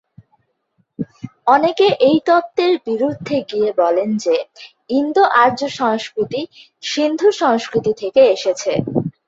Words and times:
অনেকে 1.47 1.87
এই 2.07 2.17
তত্ত্বের 2.27 2.73
বিরুদ্ধে 2.87 3.37
গিয়ে 3.49 3.69
বলেন 3.77 4.09
যে 4.17 4.35
ইন্দো-আর্য 4.91 5.61
সংস্কৃতি 5.79 6.41
সিন্ধু 6.83 7.29
সংস্কৃতি 7.41 7.91
থেকে 8.01 8.21
এসেছে। 8.35 8.71